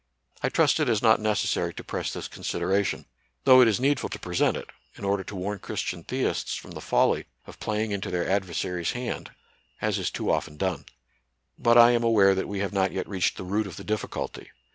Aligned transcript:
I 0.41 0.49
trust 0.49 0.79
it 0.79 0.89
is 0.89 1.03
not 1.03 1.19
necessary 1.21 1.75
to 1.75 1.83
presa 1.83 2.13
this 2.13 2.27
consid 2.27 2.61
eration, 2.63 3.05
though 3.43 3.61
it 3.61 3.67
is 3.67 3.79
needful 3.79 4.09
to 4.09 4.17
present 4.17 4.57
it, 4.57 4.67
in 4.95 5.05
order 5.05 5.23
to 5.23 5.35
warn 5.35 5.59
Christian 5.59 6.03
theists 6.03 6.55
from 6.55 6.71
the 6.71 6.81
folly 6.81 7.27
of 7.45 7.59
playing 7.59 7.91
into 7.91 8.09
their 8.09 8.27
adversary's 8.27 8.93
hand, 8.93 9.29
as 9.79 9.99
is 9.99 10.09
too 10.09 10.31
often 10.31 10.57
done. 10.57 10.85
But 11.59 11.77
I 11.77 11.91
am 11.91 12.03
aware 12.03 12.33
that 12.33 12.47
we 12.47 12.61
have 12.61 12.73
not 12.73 12.91
yet 12.91 13.07
reached 13.07 13.37
the 13.37 13.43
root 13.43 13.67
of 13.67 13.75
the 13.75 13.83
difficulty. 13.83 14.49